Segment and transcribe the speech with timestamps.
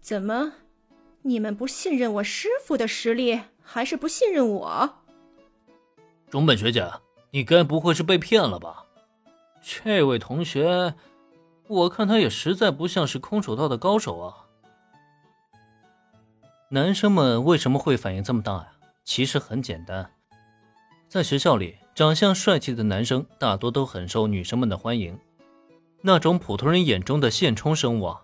[0.00, 0.54] 怎么，
[1.22, 4.94] 你们不信任我师傅的实力，还是不信任我？
[6.30, 6.90] 中本学姐，
[7.30, 8.86] 你该不会是被骗了吧？
[9.62, 10.94] 这位同学，
[11.68, 14.46] 我看他也实在不像是空手道的高手啊。
[16.70, 18.72] 男生们为什么会反应这么大呀？
[19.04, 20.12] 其实很简单，
[21.08, 25.18] 在学校里，长相帅气的男生大多都很受女生们的欢迎。
[26.02, 28.22] 那种普通人眼中的现充生物啊，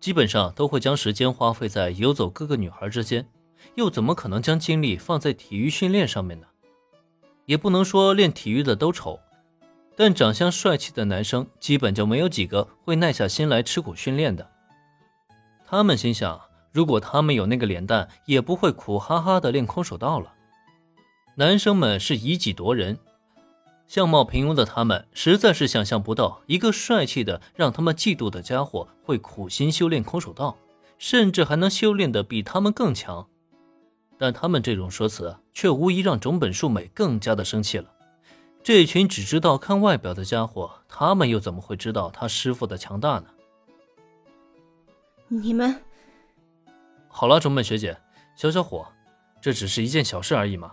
[0.00, 3.28] 基本上都会将时间花费在游走各个女孩之间，
[3.74, 6.46] 又怎么可能将精力放在体育训练上面呢？
[7.46, 9.18] 也不能说练体育的都丑，
[9.96, 14.48] 但长相帅气的男生基本就没有几个会耐下心来吃苦训练的。
[15.66, 16.40] 他们心想，
[16.72, 20.32] 如果他们有那个脸蛋，也不会苦哈哈的练空手道了。
[21.34, 22.98] 男生们是以己夺人。
[23.88, 30.58] 相貌平庸的他们实在是想象不到，一个帅气的让他们嫉妒的家伙会苦心修炼空手道，
[30.98, 33.26] 甚至还能修炼的比他们更强。
[34.18, 37.90] 但他们这种说辞却无疑让种本树美更加的生气了。
[38.62, 43.24] 这群只知道看外表的家伙，他们又怎么会知道他师傅的强大呢？
[45.28, 45.82] 你们，
[47.08, 47.96] 好了，种本学姐，
[48.36, 48.86] 消消火，
[49.40, 50.72] 这只是一件小事而已嘛。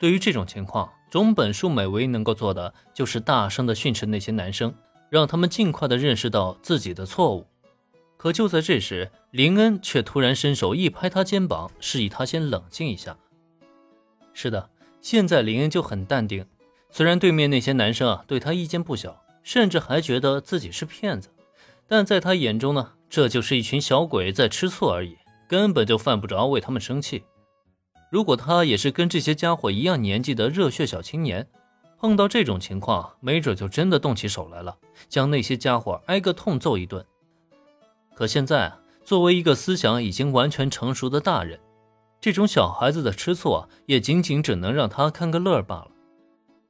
[0.00, 0.90] 对于这种情况。
[1.10, 4.72] 种本树美唯一能够做的就是大声的训斥那些男生，
[5.08, 7.46] 让他们尽快的认识到自己的错误。
[8.16, 13.16] 可就在这时，林恩却突然伸手一拍他肩膀，示意他先冷静一下。
[14.32, 16.46] 是的，现在林恩就很淡定。
[16.90, 21.30] 虽然对面那些男生啊对他意见不小，甚至还觉得自己是骗子，
[21.88, 25.16] 但在他眼中呢，这就是一群小鬼在吃醋而已，
[25.48, 27.24] 根本就犯不着为他们生气。
[28.10, 31.48] 如果他也是跟这些家伙一样年纪的热血小青年，
[31.96, 34.76] 碰到这种情况，没准就真的动起手来了，
[35.08, 37.06] 将那些家伙挨个痛揍一顿。
[38.14, 38.72] 可现在，
[39.04, 41.60] 作为一个思想已经完全成熟的大人，
[42.20, 45.90] 这种小孩子的吃醋，也仅仅只能让他看个乐罢了。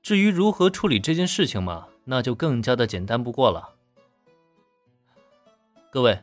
[0.02, 3.76] 至于如何处理这件事情嘛，那就更加的简单不过了。
[5.90, 6.20] 各位，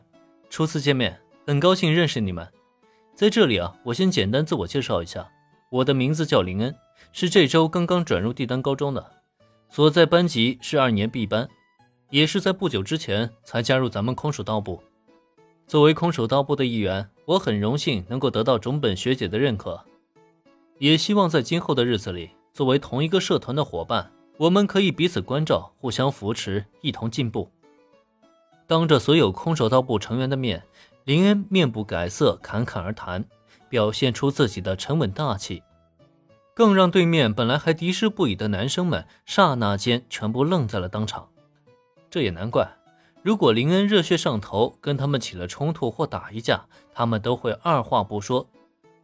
[0.48, 2.48] 初次见面，很高兴认识你们。
[3.18, 5.28] 在这里啊，我先简单自我介绍一下，
[5.70, 6.72] 我的名字叫林恩，
[7.10, 9.04] 是这周刚刚转入帝丹高中的，
[9.68, 11.48] 所在班级是二年 B 班，
[12.10, 14.80] 也是在不久之前才加入咱们空手道部。
[15.66, 19.82] 作为空手道部的一员，我很荣幸能够得到种本学姐的认可，
[20.78, 27.50] 也希望在今后的日子里，作为同一个社团的伙伴，我们可以彼此关照，互相扶持，一同进步。
[28.68, 30.62] 当着所有空手道部成员的面。
[31.08, 33.24] 林恩面不改色，侃侃而谈，
[33.70, 35.62] 表现出自己的沉稳大气，
[36.52, 41.30] 更让对面本来还敌视不已的男生们刹那间全部愣在了当场。
[42.10, 42.68] 这也难怪，
[43.22, 48.46] 如果林恩热血上头，跟他们起了冲突或打一架，他们都会二话不说，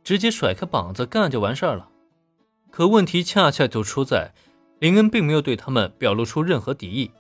[0.03, 1.89] 直接甩开膀子干就完事儿了。
[2.71, 4.35] 可问题恰恰就出在，
[4.79, 7.11] 林恩并没有对他们表露出任何敌意，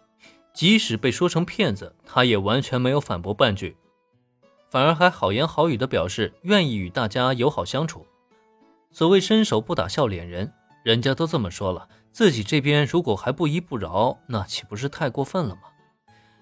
[0.53, 3.78] 即使被说成骗子，他也完全没有反驳半句。
[4.74, 8.04] 反而还好言好语的表示愿意与大家友好相处。
[8.90, 10.52] 所谓伸手不打笑脸人，
[10.82, 15.60] 人家都这么说了，自己这边如果还不依不饶，那岂不是太过分了吗？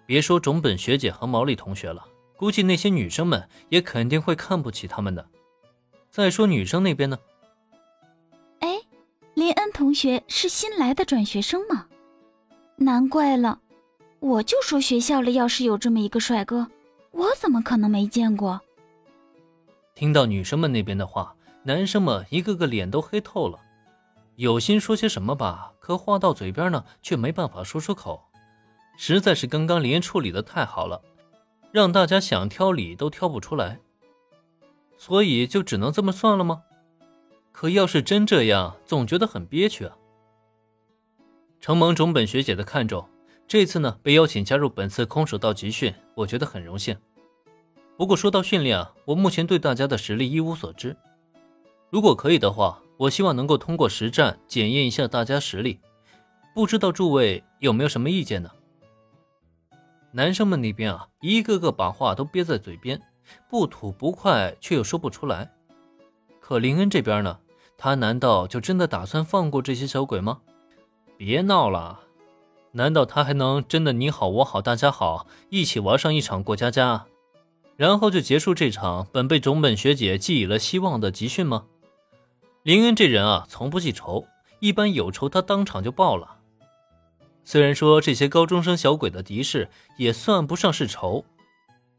[0.07, 5.29] 别说种本学姐和毛利同学了，估计那些女生们也肯定会看不起他们的。
[6.11, 7.19] 再说女生那边呢？
[8.61, 8.81] 哎，
[9.35, 11.85] 林恩同学是新来的转学生吗？
[12.77, 13.61] 难怪了，
[14.21, 16.67] 我就说学校里要是有这么一个帅哥。
[17.23, 18.61] 我怎么可能没见过？
[19.95, 23.61] 听到女生们那边的话，男生们一个个脸都黑透了，
[24.35, 28.25] 有心说些什么吧，可话到嘴边呢，却没办法说出口。
[28.97, 31.01] 实在是刚刚林处理的太好了，
[31.71, 33.79] 让大家想挑理都挑不出来，
[34.97, 36.65] 所以就只能这么算了吗？
[37.53, 39.97] 可要是真这样，总觉得很憋屈啊。
[41.61, 43.09] 承蒙种本学姐的看重。
[43.47, 46.97] 这次呢，被邀请加入本次空手道集训，我觉得很荣幸。
[47.97, 50.97] 不过说到训练啊，我目前对大家的实力一无所知。
[51.91, 55.81] 如果可以的话，我希望能够通过实战检验一下大家实力。
[56.55, 58.51] 不知道诸位有没有什么意见呢？
[60.13, 63.01] 男生们那边啊，一个个把话都憋在嘴边，
[63.49, 65.53] 不吐不快，却又说不出来。
[66.41, 67.39] 可林恩这边呢，
[67.79, 70.41] 他难道就真的打算放过这些小鬼吗？
[71.17, 72.01] 别闹了！
[72.73, 77.07] 难道他还能真的你好我好大家好，一起玩上一场过家家，
[77.83, 81.65] 然后就结束这场本被种本学姐寄予了希望的集训吗？
[82.63, 84.25] 林恩这人啊，从不记仇，
[84.61, 86.37] 一般有仇他当场就报了。
[87.43, 91.25] 虽然说这些高中生小鬼的敌视也算不上是仇，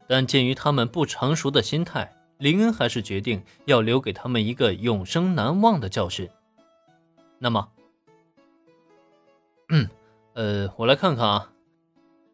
[0.06, 6.26] 但鉴于他们不成熟的心态，林恩还是决定要留给他们一个永生难忘的教训。
[7.38, 7.68] 那么，
[9.68, 9.86] 嗯，
[10.32, 11.52] 呃，我来看看啊，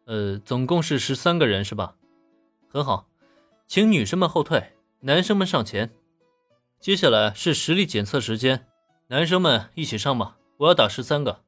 [0.05, 1.95] 呃，总共是十三个人是吧？
[2.69, 3.07] 很好，
[3.71, 5.93] 请女生们后退，男生们上前。
[6.77, 8.67] 接下来是实力检测时间，
[9.07, 11.45] 男生们一起上吧，我要打十三个。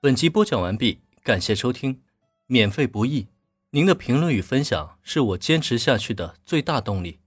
[0.00, 2.00] 本集播讲完毕，感谢收听，
[2.46, 3.28] 免费不易，
[3.72, 7.20] 您的评论与分享是我坚持下去的最大动力。